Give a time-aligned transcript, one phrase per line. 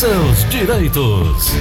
[0.00, 1.52] seus direitos.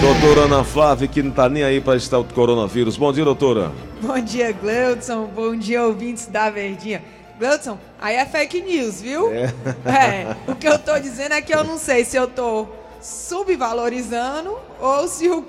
[0.00, 2.96] Doutora Ana Flávia, que não tá nem aí para estar o coronavírus.
[2.96, 3.70] Bom dia, doutora.
[4.02, 5.26] Bom dia, Gleudson.
[5.26, 7.00] Bom dia, ouvintes da Verdinha.
[7.38, 9.30] Gleudson, aí é fake news, viu?
[9.32, 9.44] É.
[9.86, 10.36] é.
[10.48, 12.66] O que eu tô dizendo é que eu não sei se eu tô
[13.00, 15.46] subvalorizando ou se o,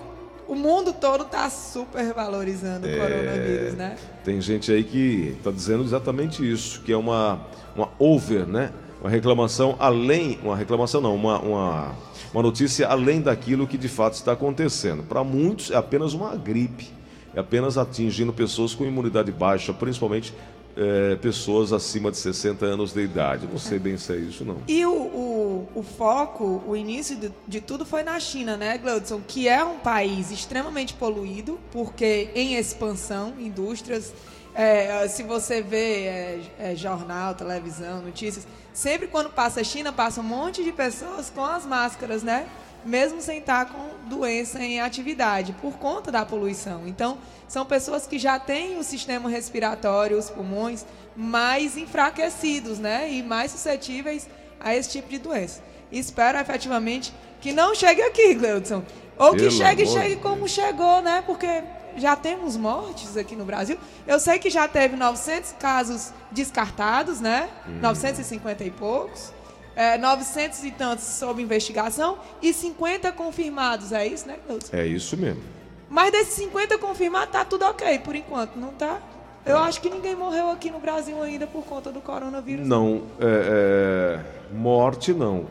[0.47, 3.95] o mundo todo tá supervalorizando é, o coronavírus, né?
[4.23, 7.39] Tem gente aí que tá dizendo exatamente isso, que é uma,
[7.75, 8.69] uma over, né?
[9.05, 11.95] Uma reclamação além, uma reclamação não, uma, uma
[12.33, 15.03] uma notícia além daquilo que de fato está acontecendo.
[15.03, 16.89] Para muitos é apenas uma gripe,
[17.35, 20.33] é apenas atingindo pessoas com imunidade baixa, principalmente
[20.75, 23.47] é, pessoas acima de 60 anos de idade.
[23.47, 24.57] Não sei bem se é isso, não.
[24.67, 29.21] E o, o, o foco, o início de, de, tudo foi na China, né, Gleudson?
[29.27, 34.11] Que é um país extremamente poluído, porque em expansão, indústrias.
[34.55, 40.21] É, se você vê é, é jornal, televisão, notícias, sempre quando passa a China, passa
[40.21, 42.47] um monte de pessoas com as máscaras, né?
[42.85, 46.83] Mesmo sem estar com doença em atividade, por conta da poluição.
[46.87, 47.17] Então,
[47.49, 53.11] são pessoas que já têm o sistema respiratório, os pulmões, mais enfraquecidos, né?
[53.11, 55.61] E mais suscetíveis a esse tipo de doença.
[55.91, 58.83] Espero efetivamente que não chegue aqui, Gleudson.
[59.17, 61.23] Ou Pelo que chegue, chegue como chegou, né?
[61.25, 61.63] Porque
[61.95, 63.77] já temos mortes aqui no Brasil.
[64.05, 67.49] Eu sei que já teve 900 casos descartados, né?
[67.67, 67.79] Hum.
[67.81, 69.33] 950 e poucos.
[69.75, 74.67] É, 900 e tantos sob investigação e 50 confirmados, é isso, né, Cleuton?
[74.71, 75.43] É isso mesmo.
[75.89, 79.01] Mas desses 50 confirmados, tá tudo ok por enquanto, não tá?
[79.45, 82.65] Eu acho que ninguém morreu aqui no Brasil ainda por conta do coronavírus.
[82.65, 84.19] Não, é,
[84.51, 85.45] é, morte não.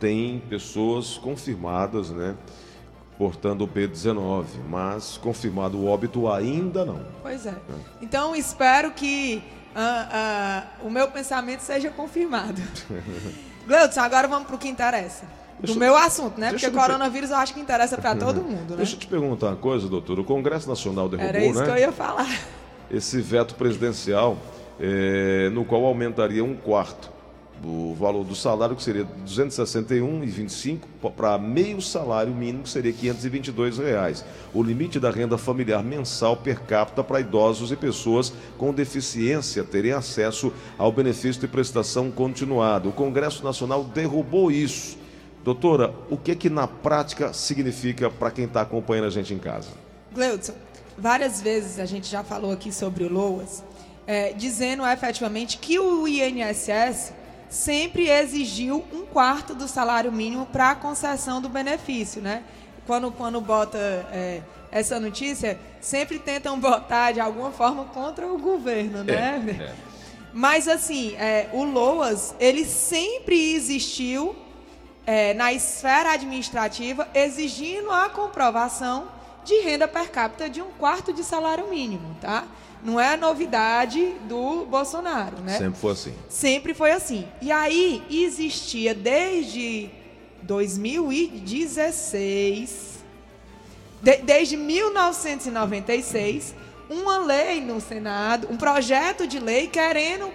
[0.00, 2.34] Tem pessoas confirmadas, né?
[3.18, 7.00] Portando o P19, mas confirmado o óbito ainda não.
[7.22, 7.50] Pois é.
[7.50, 7.54] é.
[8.02, 9.42] Então espero que
[9.74, 12.60] uh, uh, o meu pensamento seja confirmado.
[13.66, 15.24] Gleudson, agora vamos para o que interessa.
[15.58, 16.50] Deixa, do meu assunto, né?
[16.50, 18.76] Porque coronavírus eu acho que interessa para todo mundo, né?
[18.76, 20.20] Deixa eu te perguntar uma coisa, doutor.
[20.20, 21.64] O Congresso Nacional derrubou, Era isso né?
[21.64, 22.28] que eu ia falar.
[22.90, 24.36] Esse veto presidencial,
[24.78, 27.15] é, no qual aumentaria um quarto
[27.64, 34.24] o valor do salário, que seria 261,25 para meio salário mínimo, que seria 522 reais.
[34.52, 39.92] O limite da renda familiar mensal per capita para idosos e pessoas com deficiência terem
[39.92, 42.88] acesso ao benefício de prestação continuada.
[42.88, 44.98] O Congresso Nacional derrubou isso.
[45.44, 49.68] Doutora, o que que na prática significa para quem está acompanhando a gente em casa?
[50.12, 50.54] Gleudson,
[50.98, 53.62] várias vezes a gente já falou aqui sobre o LOAS,
[54.06, 57.12] é, dizendo efetivamente que o INSS
[57.48, 62.42] sempre exigiu um quarto do salário mínimo para a concessão do benefício, né?
[62.86, 63.78] Quando, quando bota
[64.12, 69.44] é, essa notícia, sempre tentam botar de alguma forma contra o governo, né?
[69.46, 69.74] É, é.
[70.32, 74.36] Mas assim, é, o LOAS, ele sempre existiu
[75.06, 79.08] é, na esfera administrativa, exigindo a comprovação
[79.44, 82.44] de renda per capita de um quarto de salário mínimo, tá?
[82.86, 85.58] Não é novidade do Bolsonaro, né?
[85.58, 86.14] Sempre foi assim.
[86.28, 87.26] Sempre foi assim.
[87.42, 89.90] E aí existia desde
[90.42, 93.00] 2016,
[94.00, 96.54] de, desde 1996,
[96.88, 100.30] uma lei no Senado, um projeto de lei querendo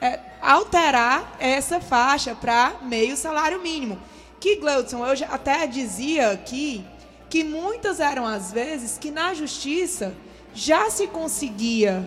[0.00, 3.96] é, alterar essa faixa para meio salário mínimo.
[4.40, 6.84] Que, Gleudson, eu já até dizia aqui
[7.30, 10.12] que muitas eram as vezes que na justiça
[10.54, 12.06] já se conseguia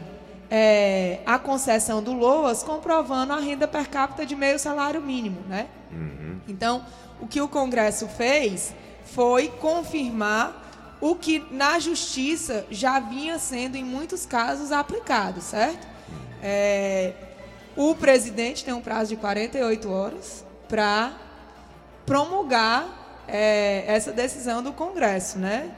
[0.50, 5.68] é, a concessão do LOAS comprovando a renda per capita de meio salário mínimo, né?
[5.92, 6.40] Uhum.
[6.48, 6.86] Então,
[7.20, 8.74] o que o Congresso fez
[9.06, 15.88] foi confirmar o que na justiça já vinha sendo em muitos casos aplicado, certo?
[16.42, 17.14] É,
[17.76, 21.14] o presidente tem um prazo de 48 horas para
[22.06, 25.72] promulgar é, essa decisão do Congresso, né?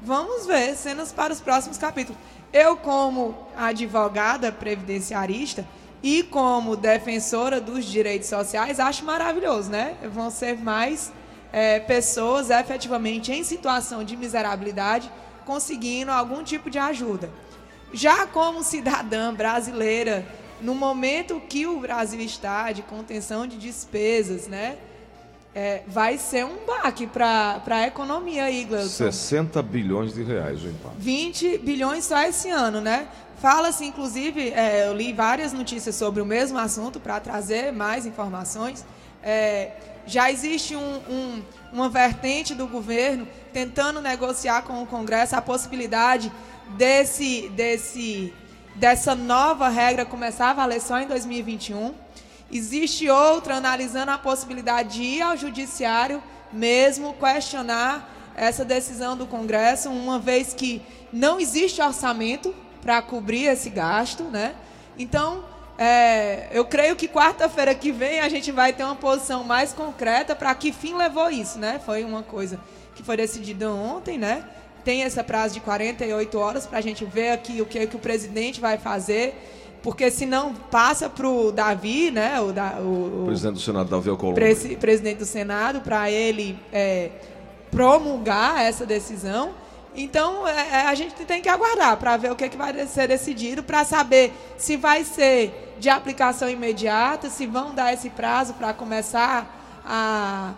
[0.00, 2.20] Vamos ver cenas para os próximos capítulos.
[2.52, 5.66] Eu, como advogada previdenciarista
[6.02, 9.96] e como defensora dos direitos sociais, acho maravilhoso, né?
[10.12, 11.12] Vão ser mais
[11.52, 15.10] é, pessoas efetivamente em situação de miserabilidade
[15.44, 17.30] conseguindo algum tipo de ajuda.
[17.92, 20.26] Já como cidadã brasileira,
[20.60, 24.76] no momento que o Brasil está de contenção de despesas, né?
[25.56, 28.90] É, vai ser um baque para a economia aí, Gleuton.
[28.90, 30.98] 60 bilhões de reais o impacto.
[30.98, 33.08] 20 bilhões só esse ano, né?
[33.38, 38.84] Fala-se, inclusive, é, eu li várias notícias sobre o mesmo assunto para trazer mais informações.
[39.22, 39.70] É,
[40.04, 41.42] já existe um, um,
[41.72, 46.30] uma vertente do governo tentando negociar com o Congresso a possibilidade
[46.76, 48.30] desse, desse,
[48.74, 51.94] dessa nova regra começar a valer só em 2021
[52.50, 56.22] Existe outra analisando a possibilidade de ir ao judiciário
[56.52, 60.82] mesmo questionar essa decisão do Congresso, uma vez que
[61.12, 64.54] não existe orçamento para cobrir esse gasto, né?
[64.98, 65.44] Então,
[65.78, 70.34] é, eu creio que quarta-feira que vem a gente vai ter uma posição mais concreta
[70.34, 71.80] para que fim levou isso, né?
[71.84, 72.60] Foi uma coisa
[72.94, 74.44] que foi decidida ontem, né?
[74.84, 77.98] Tem esse prazo de 48 horas para a gente ver aqui o que, que o
[77.98, 79.34] presidente vai fazer
[79.86, 83.88] porque se não passa para o Davi, né, o, da, o, o, presidente do Senado,
[83.88, 87.12] Davi Alcolumbre, presi, presidente do Senado, para ele é,
[87.70, 89.52] promulgar essa decisão.
[89.94, 92.84] Então é, é a gente tem que aguardar para ver o que, é que vai
[92.88, 98.54] ser decidido, para saber se vai ser de aplicação imediata, se vão dar esse prazo
[98.54, 100.52] para começar a,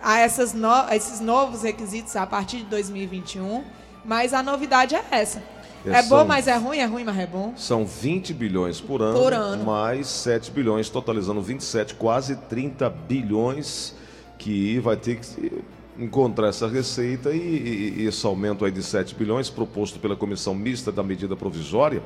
[0.00, 3.64] a essas no, esses novos requisitos a partir de 2021.
[4.04, 5.42] Mas a novidade é essa
[5.86, 7.52] é, é bom, mas é ruim, é ruim, mas é bom.
[7.56, 13.94] São 20 bilhões por ano, por ano, mais 7 bilhões, totalizando 27, quase 30 bilhões
[14.38, 15.62] que vai ter que
[15.98, 20.54] encontrar essa receita e, e, e esse aumento aí de 7 bilhões proposto pela Comissão
[20.54, 22.02] Mista da Medida Provisória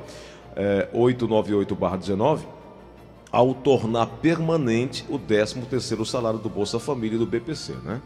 [0.55, 2.41] é, 898-19
[3.31, 7.99] ao tornar permanente o 13º salário do Bolsa Família e do BPC, né?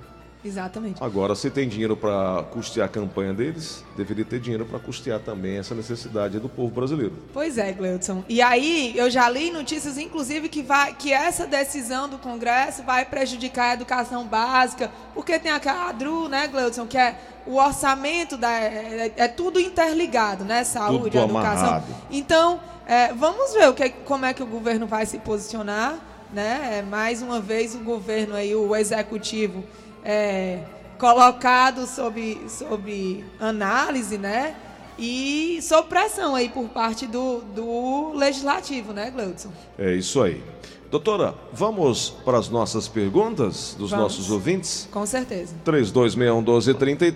[0.45, 1.03] Exatamente.
[1.03, 5.57] Agora, se tem dinheiro para custear a campanha deles, deveria ter dinheiro para custear também
[5.57, 7.13] essa necessidade do povo brasileiro.
[7.33, 8.23] Pois é, Gleudson.
[8.29, 13.03] E aí, eu já li notícias, inclusive, que, vai, que essa decisão do Congresso vai
[13.03, 18.51] prejudicar a educação básica, porque tem a CADRU, né, Gleudson, que é o orçamento da.
[18.51, 20.63] É, é tudo interligado, né?
[20.63, 21.67] Saúde, tudo educação.
[21.67, 21.85] Amarrado.
[22.11, 25.97] Então, é, vamos ver o que, como é que o governo vai se posicionar.
[26.31, 26.79] Né?
[26.79, 29.63] É, mais uma vez o governo aí, o executivo
[30.07, 30.59] é,
[30.97, 34.55] colocado sob, sob análise, né?
[34.97, 39.49] E sob pressão aí por parte do, do legislativo, né, Gleudson?
[39.77, 40.41] É isso aí.
[40.89, 44.05] Doutora, vamos para as nossas perguntas dos vamos.
[44.05, 44.87] nossos ouvintes?
[44.89, 45.53] Com certeza.
[45.65, 47.11] 3261-1233,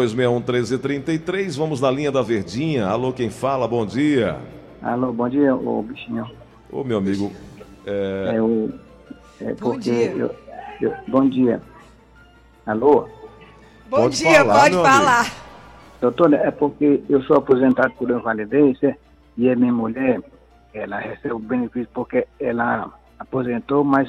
[0.00, 1.58] 3261-1333.
[1.58, 2.86] Vamos na linha da Verdinha.
[2.86, 3.68] Alô, quem fala?
[3.68, 4.38] Bom dia.
[4.80, 6.26] Alô, bom dia, ô bichinho.
[6.72, 7.30] Ô, meu amigo.
[7.86, 8.70] É, é, o,
[9.42, 10.10] é bom dia.
[10.10, 10.34] Eu,
[10.80, 11.60] eu, bom dia.
[12.66, 13.08] Alô?
[13.90, 15.20] Bom pode dia, falar, pode falar.
[15.20, 15.36] Amigo.
[16.00, 18.78] Doutor, é porque eu sou aposentado por invalidez
[19.36, 20.20] e a minha mulher,
[20.72, 24.08] ela recebe o benefício porque ela aposentou, mas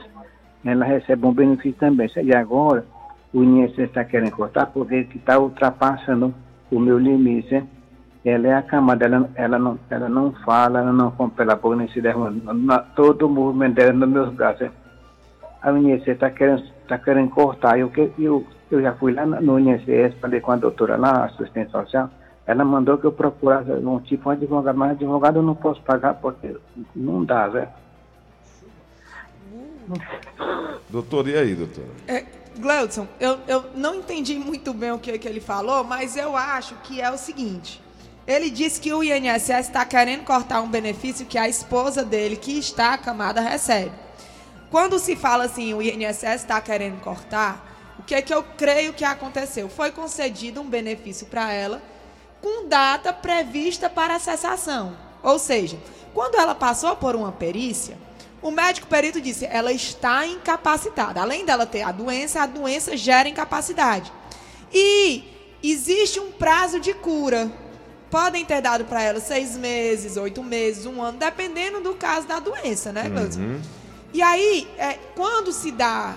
[0.64, 2.10] ela recebe um benefício também.
[2.24, 2.86] E agora
[3.34, 6.34] o INSS está querendo cortar porque está ultrapassando
[6.72, 7.64] o meu limite.
[8.24, 11.88] Ela é acamada, ela, ela, não, ela não fala, ela não compra pela boca, nem
[11.90, 12.32] se derruba.
[12.96, 14.70] Todo o movimento dela nos meus braços.
[15.66, 17.78] A INSS está querendo está querendo cortar.
[17.78, 22.10] Eu, eu, eu já fui lá no INSS, falei com a doutora lá, assistente social,
[22.46, 26.14] ela mandou que eu procurasse um tipo de advogado, mas advogado eu não posso pagar
[26.16, 26.56] porque
[26.96, 27.68] não dá, velho.
[30.90, 31.84] Doutor, e aí, doutor?
[32.08, 32.24] É,
[32.58, 36.76] Gleudson, eu, eu não entendi muito bem o que, que ele falou, mas eu acho
[36.84, 37.82] que é o seguinte.
[38.28, 42.58] Ele disse que o INSS está querendo cortar um benefício que a esposa dele, que
[42.58, 44.05] está acamada, recebe.
[44.76, 48.92] Quando se fala assim, o INSS está querendo cortar, o que é que eu creio
[48.92, 49.70] que aconteceu?
[49.70, 51.82] Foi concedido um benefício para ela
[52.42, 54.98] com data prevista para a cessação.
[55.24, 55.80] Ou seja,
[56.14, 57.98] quando ela passou por uma perícia,
[58.42, 61.22] o médico perito disse: ela está incapacitada.
[61.22, 64.12] Além dela ter a doença, a doença gera incapacidade.
[64.74, 65.24] E
[65.64, 67.50] existe um prazo de cura.
[68.12, 72.42] Podem ter dado para ela seis meses, oito meses, um ano, dependendo do caso da
[72.42, 73.04] doença, né,
[73.40, 73.62] Uhum.
[74.16, 76.16] E aí, é, quando se dá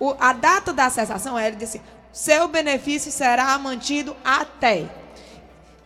[0.00, 4.88] o, a data da cessação, ele diz assim, seu benefício será mantido até.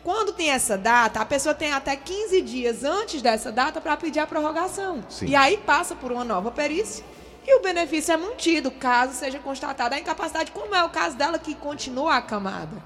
[0.04, 4.20] Quando tem essa data, a pessoa tem até 15 dias antes dessa data para pedir
[4.20, 5.02] a prorrogação.
[5.08, 5.26] Sim.
[5.26, 7.04] E aí passa por uma nova perícia
[7.44, 11.36] e o benefício é mantido, caso seja constatada a incapacidade, como é o caso dela
[11.36, 12.80] que continua acamada.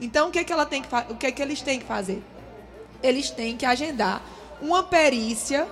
[0.00, 1.86] Então, o que, é que, ela tem que o que, é que eles têm que
[1.86, 2.20] fazer?
[3.00, 4.20] Eles têm que agendar
[4.60, 5.68] uma perícia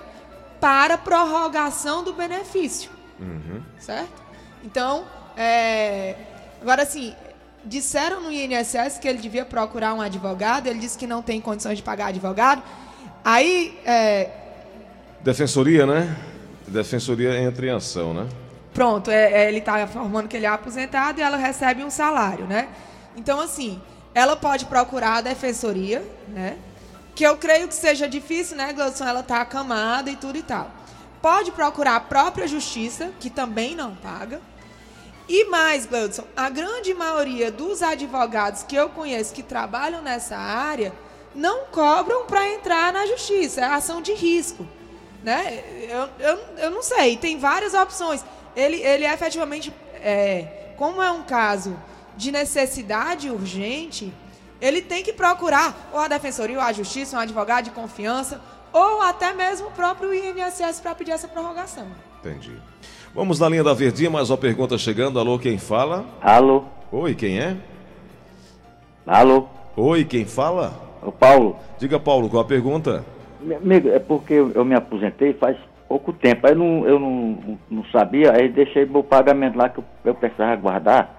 [0.59, 2.91] para prorrogação do benefício.
[3.19, 3.61] Uhum.
[3.79, 4.21] Certo?
[4.63, 5.05] Então,
[5.37, 6.15] é...
[6.61, 7.15] agora assim,
[7.63, 11.77] disseram no INSS que ele devia procurar um advogado, ele disse que não tem condições
[11.77, 12.63] de pagar advogado.
[13.23, 13.79] Aí.
[13.85, 14.29] É...
[15.21, 16.15] Defensoria, né?
[16.67, 18.27] Defensoria entra em ação, né?
[18.73, 22.45] Pronto, é, é, ele está informando que ele é aposentado e ela recebe um salário,
[22.45, 22.69] né?
[23.15, 23.81] Então, assim,
[24.13, 26.57] ela pode procurar a defensoria, né?
[27.19, 29.03] Que eu creio que seja difícil, né, Gleudson?
[29.03, 30.71] Ela tá acamada e tudo e tal.
[31.21, 34.39] Pode procurar a própria justiça, que também não paga.
[35.27, 40.93] E mais, Gleudson, a grande maioria dos advogados que eu conheço que trabalham nessa área
[41.35, 44.65] não cobram para entrar na justiça, é ação de risco.
[45.21, 45.61] Né?
[45.89, 48.23] Eu, eu, eu não sei, tem várias opções.
[48.55, 51.77] Ele, ele efetivamente, é, como é um caso
[52.15, 54.13] de necessidade urgente,
[54.61, 59.01] ele tem que procurar ou a defensoria, ou a justiça, um advogado de confiança, ou
[59.01, 61.87] até mesmo o próprio INSS para pedir essa prorrogação.
[62.19, 62.53] Entendi.
[63.13, 65.19] Vamos na linha da Verdinha, mais uma pergunta chegando.
[65.19, 66.05] Alô, quem fala?
[66.21, 66.65] Alô?
[66.91, 67.57] Oi, quem é?
[69.07, 69.47] Alô?
[69.75, 70.73] Oi, quem fala?
[71.01, 71.57] O Paulo?
[71.79, 73.05] Diga, Paulo, qual a pergunta?
[73.39, 76.45] Meu Amigo, é porque eu, me aposentei faz pouco tempo.
[76.45, 80.13] Aí eu não, eu não, não sabia, aí deixei meu pagamento lá que eu, eu
[80.13, 81.18] precisava guardar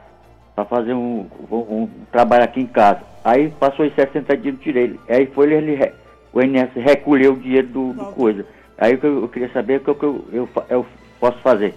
[0.60, 3.00] para fazer um, um, um, trabalho aqui em casa.
[3.24, 5.00] Aí passou os 60 dias, eu tirei.
[5.08, 5.92] Aí foi ele,
[6.32, 8.44] o INSS recolheu o dinheiro do, do coisa.
[8.76, 10.86] Aí eu, eu queria saber o que eu, eu, eu, eu
[11.18, 11.74] posso fazer.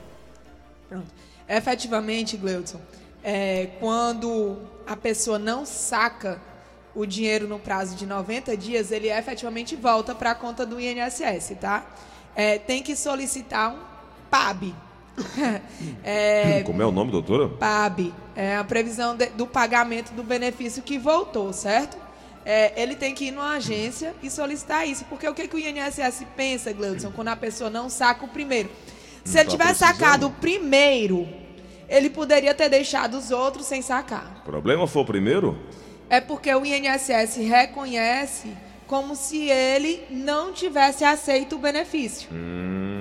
[0.89, 1.07] Pronto.
[1.47, 2.79] Efetivamente, Gleudson,
[3.23, 6.41] é, quando a pessoa não saca
[6.95, 11.57] o dinheiro no prazo de 90 dias, ele efetivamente volta para a conta do INSS,
[11.59, 11.85] tá?
[12.35, 13.79] É, tem que solicitar um
[14.29, 14.73] PAB.
[16.03, 17.49] é, Como é o nome, doutora?
[17.49, 18.13] PAB.
[18.35, 21.97] É a previsão de, do pagamento do benefício que voltou, certo?
[22.45, 25.05] É, ele tem que ir numa agência e solicitar isso.
[25.05, 28.69] Porque o que, que o INSS pensa, Gleudson, quando a pessoa não saca o primeiro?
[29.23, 31.27] Se ele tá tivesse sacado o primeiro,
[31.87, 34.41] ele poderia ter deixado os outros sem sacar.
[34.41, 35.57] O problema foi o primeiro?
[36.09, 38.51] É porque o INSS reconhece
[38.85, 42.29] como se ele não tivesse aceito o benefício.
[42.31, 42.92] Hum,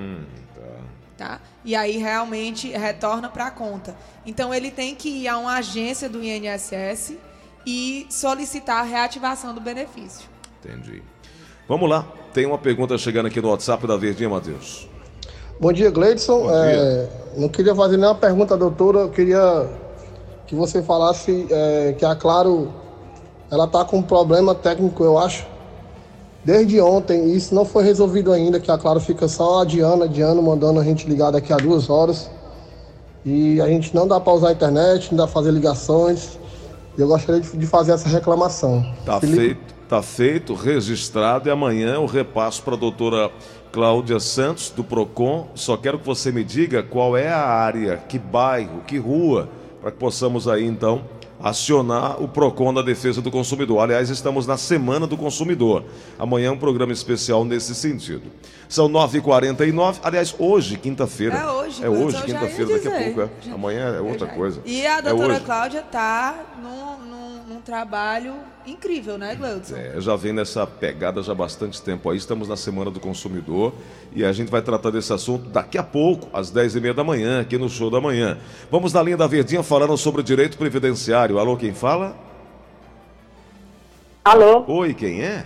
[1.22, 1.40] tá.
[1.64, 3.94] E aí realmente retorna para a conta.
[4.26, 7.14] Então ele tem que ir a uma agência do INSS
[7.66, 10.28] e solicitar a reativação do benefício.
[10.64, 11.02] Entendi.
[11.68, 12.06] Vamos lá.
[12.32, 14.88] Tem uma pergunta chegando aqui no WhatsApp da Verdinha Matheus.
[15.60, 16.50] Bom dia, Gleidson.
[16.50, 19.00] É, não queria fazer nenhuma pergunta, doutora.
[19.00, 19.68] Eu queria
[20.46, 22.72] que você falasse é, que a Claro
[23.50, 25.46] ela está com um problema técnico, eu acho.
[26.44, 30.80] Desde ontem, isso não foi resolvido ainda, que a Claro fica só adiando, adiando, mandando
[30.80, 32.28] a gente ligar daqui a duas horas.
[33.24, 36.36] E a gente não dá para usar a internet, não dá para fazer ligações.
[36.98, 38.84] Eu gostaria de, de fazer essa reclamação.
[39.06, 39.38] Tá Felipe...
[39.38, 43.30] feito, tá feito, registrado e amanhã eu repasso para a doutora
[43.70, 45.46] Cláudia Santos, do PROCON.
[45.54, 49.48] Só quero que você me diga qual é a área, que bairro, que rua,
[49.80, 51.02] para que possamos aí então
[51.42, 53.80] acionar o PROCON da Defesa do Consumidor.
[53.80, 55.84] Aliás, estamos na Semana do Consumidor.
[56.18, 58.30] Amanhã é um programa especial nesse sentido.
[58.68, 59.96] São 9h49.
[60.02, 61.36] Aliás, hoje, quinta-feira.
[61.36, 61.84] É hoje.
[61.84, 63.20] É hoje, quinta-feira, daqui a pouco.
[63.20, 63.52] É.
[63.52, 64.60] Amanhã é outra coisa.
[64.64, 68.34] E a doutora é Cláudia está num, num, num, trabalho
[68.66, 69.76] incrível, né, Gleudson?
[69.76, 72.16] É, já vem nessa pegada já há bastante tempo aí.
[72.16, 73.74] Estamos na Semana do Consumidor
[74.14, 77.58] e a gente vai tratar desse assunto daqui a pouco, às 10h30 da manhã, aqui
[77.58, 78.38] no Show da Manhã.
[78.70, 81.38] Vamos na linha da Verdinha falando sobre o direito previdenciário.
[81.38, 82.16] Alô, quem fala?
[84.24, 84.64] Alô?
[84.68, 85.44] Oi, quem é?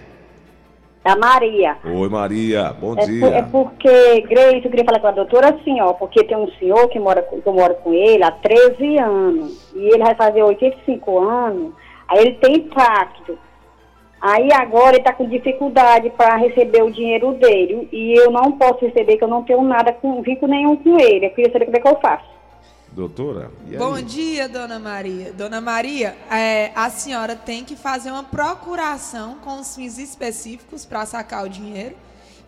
[1.06, 1.76] É a Maria.
[1.84, 3.26] Oi, Maria, bom é dia.
[3.28, 6.88] É porque, Grace, eu queria falar com a doutora assim, ó, porque tem um senhor
[6.88, 11.18] que mora, que eu moro com ele há 13 anos, e ele vai fazer 85
[11.20, 11.72] anos,
[12.08, 13.38] aí ele tem impacto.
[14.20, 18.84] Aí agora ele está com dificuldade para receber o dinheiro dele, e eu não posso
[18.84, 21.26] receber, que eu não tenho nada com vínculo nenhum com ele.
[21.26, 22.36] Eu queria saber como é que eu faço.
[22.96, 23.50] Doutora.
[23.76, 25.30] Bom dia, dona Maria.
[25.30, 31.04] Dona Maria, é, a senhora tem que fazer uma procuração com os fins específicos para
[31.04, 31.94] sacar o dinheiro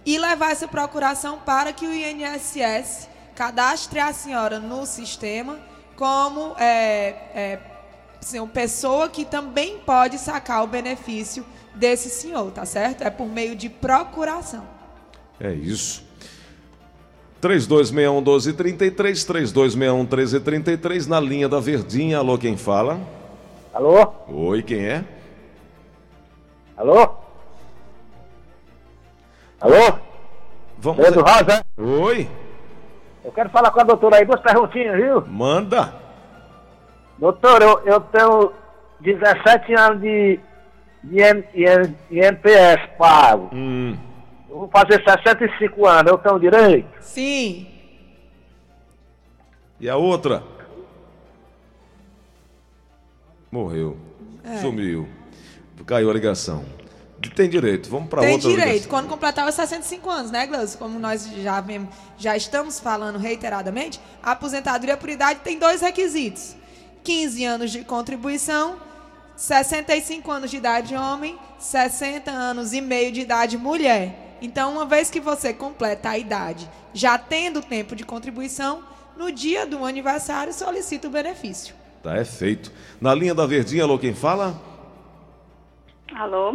[0.07, 5.59] e levar essa procuração para que o INSS cadastre a senhora no sistema
[5.97, 7.59] como é, é,
[8.35, 11.45] uma pessoa que também pode sacar o benefício
[11.75, 13.03] desse senhor, tá certo?
[13.03, 14.65] É por meio de procuração.
[15.41, 16.07] É isso.
[17.41, 22.19] 3261 1233, 3261 1333, na linha da Verdinha.
[22.19, 22.99] Alô, quem fala?
[23.73, 24.13] Alô?
[24.29, 25.05] Oi, quem é?
[26.77, 27.15] Alô?
[29.61, 29.99] Alô?
[30.79, 31.05] Vamos.
[31.05, 31.65] Pedro Rosa?
[31.77, 32.29] Oi.
[33.25, 35.25] Eu quero falar com a doutora aí, duas perguntinhas, viu?
[35.27, 35.95] Manda.
[37.19, 38.53] Doutor, eu, eu tenho
[39.01, 40.41] 17 anos de,
[41.03, 43.51] de, de, de NPS pago.
[43.53, 43.97] Hum.
[44.49, 46.89] Eu vou fazer 65 anos, eu tenho direito?
[47.01, 47.67] Sim.
[49.81, 50.43] E a outra?
[53.51, 53.97] Morreu.
[54.45, 54.59] É.
[54.59, 55.09] Sumiu.
[55.87, 56.65] Caiu a ligação.
[57.35, 58.31] Tem direito, vamos para outra.
[58.31, 58.91] Tem direito, ligação.
[58.91, 60.79] quando completar os 65 anos, né, Glaucio?
[60.79, 61.65] Como nós já,
[62.17, 66.57] já estamos falando reiteradamente, a aposentadoria por idade tem dois requisitos:
[67.09, 68.77] 15 anos de contribuição,
[69.35, 74.37] 65 anos de idade homem, 60 anos e meio de idade mulher.
[74.43, 78.83] Então, uma vez que você completa a idade, já tendo tempo de contribuição,
[79.17, 81.75] no dia do aniversário solicita o benefício.
[82.03, 82.71] Tá, é feito.
[83.01, 84.61] Na linha da Verdinha, alô, quem fala?
[86.15, 86.53] Alô?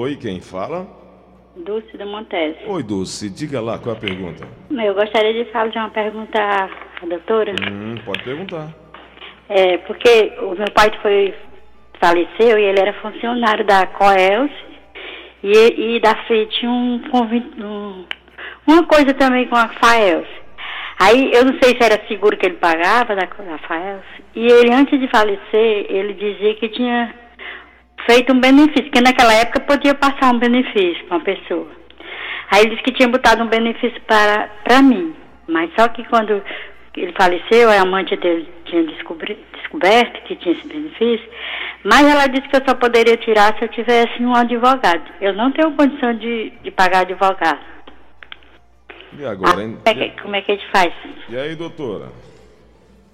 [0.00, 0.84] Oi, quem fala?
[1.64, 2.56] Dulce do Montes.
[2.66, 4.48] Oi, Dulce, diga lá qual é a pergunta.
[4.68, 7.52] Eu gostaria de falar de uma pergunta à doutora.
[7.70, 8.81] Hum, pode perguntar.
[9.54, 11.34] É, porque o meu pai foi,
[12.00, 14.50] faleceu e ele era funcionário da Coels
[15.42, 18.04] e, e da FIT um, um,
[18.66, 20.26] uma coisa também com a Faels.
[20.98, 24.00] Aí eu não sei se era seguro que ele pagava da, da.
[24.34, 27.14] E ele, antes de falecer, ele dizia que tinha
[28.08, 31.68] feito um benefício, que naquela época podia passar um benefício para uma pessoa.
[32.50, 35.14] Aí ele disse que tinha botado um benefício para, para mim.
[35.46, 36.42] Mas só que quando
[36.96, 41.28] ele faleceu, a amante dele tinha descoberto que tinha esse benefício,
[41.84, 45.04] mas ela disse que eu só poderia tirar se eu tivesse um advogado.
[45.20, 47.60] Eu não tenho condição de, de pagar advogado.
[49.18, 49.78] E agora, ah, hein?
[49.84, 50.94] Como é, que, como é que a gente faz?
[51.28, 52.10] E aí, doutora?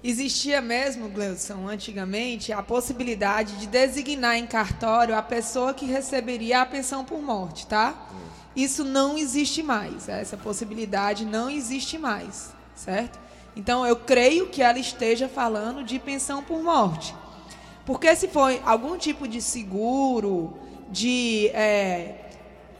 [0.01, 6.65] Existia mesmo, Gleudson, antigamente, a possibilidade de designar em cartório a pessoa que receberia a
[6.65, 8.07] pensão por morte, tá?
[8.55, 10.07] Isso não existe mais.
[10.07, 13.19] Essa possibilidade não existe mais, certo?
[13.55, 17.15] Então, eu creio que ela esteja falando de pensão por morte.
[17.85, 20.53] Porque se for algum tipo de seguro,
[20.89, 22.29] de é,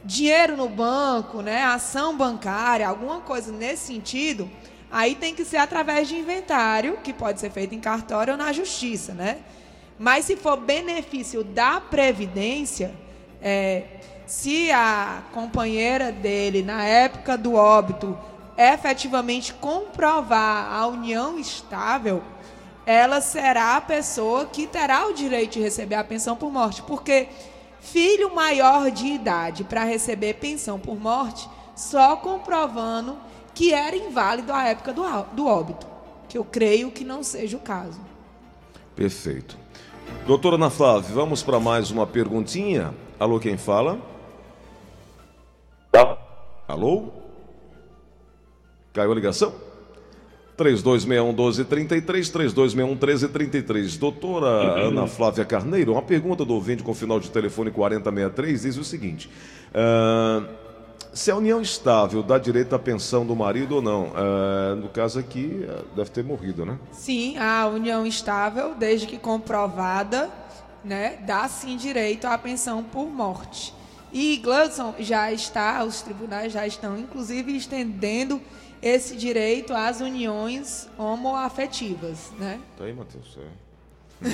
[0.04, 4.48] dinheiro no banco, né, ação bancária, alguma coisa nesse sentido,
[4.90, 8.52] aí tem que ser através de inventário, que pode ser feito em cartório ou na
[8.52, 9.38] justiça, né?
[9.98, 12.94] Mas se for benefício da previdência,
[13.42, 13.84] é,
[14.26, 18.16] se a companheira dele na época do óbito
[18.60, 22.22] efetivamente comprovar a união estável,
[22.84, 27.28] ela será a pessoa que terá o direito de receber a pensão por morte, porque
[27.80, 33.16] filho maior de idade para receber pensão por morte, só comprovando
[33.54, 35.02] que era inválido à época do,
[35.32, 35.86] do óbito,
[36.28, 38.00] que eu creio que não seja o caso.
[38.94, 39.56] Perfeito.
[40.26, 42.94] Doutora Ana Flávia, vamos para mais uma perguntinha.
[43.18, 43.98] Alô, quem fala?
[45.90, 46.18] Tá.
[46.68, 47.29] Alô?
[48.92, 49.52] Caiu a ligação?
[50.56, 53.96] 3261 1233, 3261 1333.
[53.96, 54.46] Doutora
[54.88, 59.30] Ana Flávia Carneiro, uma pergunta do ouvinte com final de telefone 4063 diz o seguinte:
[59.70, 60.46] uh,
[61.14, 64.08] se a união estável dá direito à pensão do marido ou não?
[64.08, 66.78] Uh, no caso aqui, deve ter morrido, né?
[66.92, 70.28] Sim, a união estável, desde que comprovada,
[70.84, 73.72] né, dá sim direito à pensão por morte.
[74.12, 78.40] E Gladson já está, os tribunais já estão, inclusive, estendendo
[78.82, 82.60] esse direito às uniões homoafetivas, né?
[82.76, 83.38] Tá aí, Matheus.
[84.22, 84.30] É.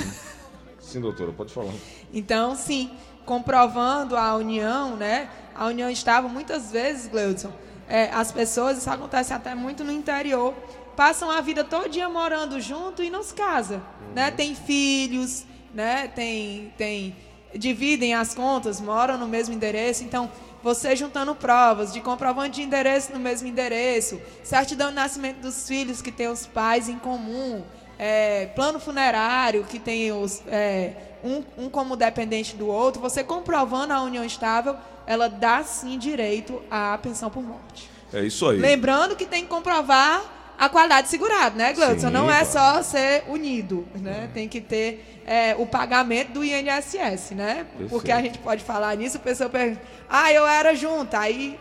[0.80, 1.72] sim, doutora, pode falar.
[2.12, 2.90] Então, sim,
[3.24, 5.28] comprovando a união, né?
[5.54, 7.52] A união estável, muitas vezes, Gleudson,
[7.88, 10.54] é, as pessoas, isso acontece até muito no interior,
[10.96, 14.14] passam a vida todo dia morando junto e não se casam, uhum.
[14.14, 14.30] né?
[14.30, 16.08] Tem filhos, né?
[16.08, 17.16] Tem, tem,
[17.56, 20.30] dividem as contas, moram no mesmo endereço, então
[20.62, 26.02] você juntando provas de comprovante de endereço no mesmo endereço, certidão de nascimento dos filhos
[26.02, 27.62] que têm os pais em comum,
[27.98, 30.92] é, plano funerário que tem os, é,
[31.22, 36.62] um, um como dependente do outro, você comprovando a união estável, ela dá sim direito
[36.70, 37.88] à pensão por morte.
[38.12, 38.58] É isso aí.
[38.58, 42.10] Lembrando que tem que comprovar a qualidade segurada, né, Gleudson?
[42.10, 44.30] Não é só ser unido, né?
[44.32, 47.66] Tem que ter é, o pagamento do INSS, né?
[47.66, 47.90] Perfeito.
[47.90, 51.58] Porque a gente pode falar nisso, a pessoa pergunta, ah, eu era junta, aí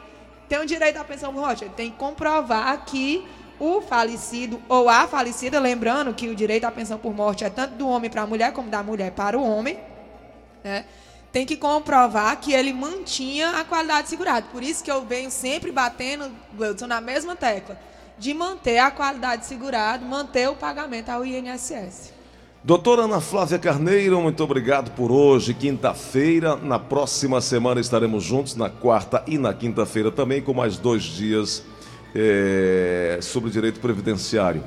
[0.48, 1.70] tem o direito à pensão por morte.
[1.76, 3.28] Tem que comprovar que
[3.60, 7.76] o falecido ou a falecida, lembrando que o direito à pensão por morte é tanto
[7.76, 9.78] do homem para a mulher como da mulher para o homem,
[10.64, 10.86] né?
[11.34, 14.48] tem que comprovar que ele mantinha a qualidade segurada.
[14.54, 17.78] Por isso que eu venho sempre batendo, Gleudson, na mesma tecla
[18.18, 22.14] de manter a qualidade segurada, manter o pagamento ao INSS.
[22.64, 26.56] Doutora Ana Flávia Carneiro, muito obrigado por hoje, quinta-feira.
[26.56, 31.64] Na próxima semana estaremos juntos, na quarta e na quinta-feira também, com mais dois dias
[32.16, 34.64] é, sobre direito previdenciário.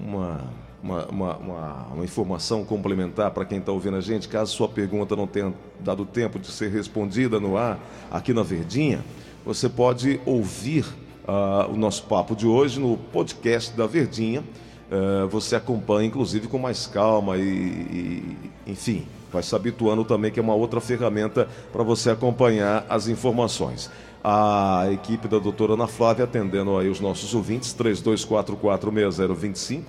[0.00, 0.40] Uma,
[0.82, 5.14] uma, uma, uma, uma informação complementar para quem está ouvindo a gente, caso sua pergunta
[5.14, 7.78] não tenha dado tempo de ser respondida no ar,
[8.10, 9.04] aqui na Verdinha,
[9.44, 10.84] você pode ouvir
[11.26, 14.42] uh, o nosso papo de hoje no podcast da Verdinha.
[14.90, 20.38] Uh, você acompanha, inclusive, com mais calma e, e, enfim, vai se habituando também, que
[20.38, 23.90] é uma outra ferramenta para você acompanhar as informações.
[24.22, 29.82] A equipe da doutora Ana Flávia atendendo aí os nossos ouvintes, 32446025,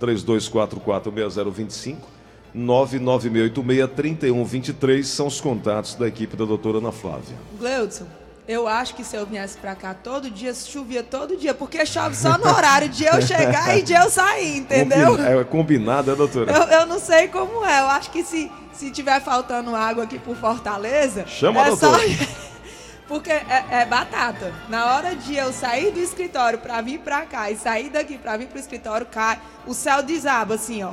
[0.00, 1.96] 32446025,
[2.56, 7.36] 996863123 são os contatos da equipe da doutora Ana Flávia.
[7.58, 8.06] Gleudson,
[8.46, 12.16] eu acho que se eu viesse pra cá todo dia, chovia todo dia, porque chove
[12.16, 15.16] só no horário de eu chegar e de eu sair, entendeu?
[15.24, 16.52] É combinado, é, doutora?
[16.52, 17.80] Eu, eu, não sei como é.
[17.80, 21.24] Eu acho que se, se tiver faltando água aqui por Fortaleza.
[21.26, 21.98] Chama é a doutora.
[21.98, 22.42] Só...
[23.12, 24.54] Porque é, é batata.
[24.68, 28.36] Na hora de eu sair do escritório pra vir pra cá e sair daqui pra
[28.36, 30.92] vir pro escritório, cai, o céu desaba assim, ó.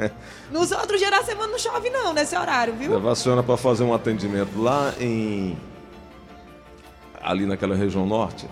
[0.50, 2.94] Nos outros dias da semana não chove não, nesse horário, viu?
[2.94, 5.56] Levar a senhora para fazer um atendimento lá em.
[7.22, 8.46] Ali naquela região norte,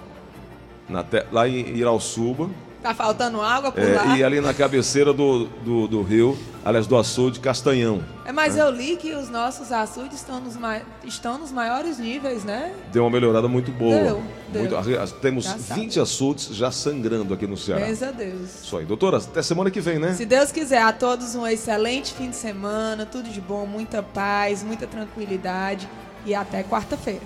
[0.88, 2.48] na te- lá em Irauçuba.
[2.83, 4.16] Tá faltando água por é, lá.
[4.16, 8.04] e ali na cabeceira do, do, do rio, aliás, do açude Castanhão.
[8.24, 12.44] É, mas eu li que os nossos açudes estão nos, mai- estão nos maiores níveis,
[12.44, 12.72] né?
[12.92, 13.96] Deu uma melhorada muito boa.
[14.00, 14.81] Deu, deu.
[14.81, 15.81] Muito- temos Já sabe.
[15.81, 17.81] 20 açudes já sangrando aqui no Ceará.
[17.85, 18.62] Graças a Deus.
[18.62, 18.85] Isso aí.
[18.85, 20.14] Doutora, até semana que vem, né?
[20.14, 24.62] Se Deus quiser, a todos um excelente fim de semana, tudo de bom, muita paz,
[24.62, 25.88] muita tranquilidade
[26.24, 27.22] e até quarta-feira.